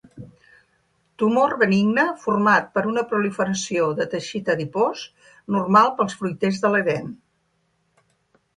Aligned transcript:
Tumor 1.23 1.51
benigne 1.63 2.05
format 2.23 2.71
per 2.77 2.83
una 2.93 3.03
proliferació 3.13 3.91
de 4.01 4.09
teixit 4.15 4.51
adipós 4.55 5.05
normal 5.59 5.95
pels 6.01 6.19
fruiters 6.23 6.61
de 6.65 6.75
l'Edèn. 6.77 7.17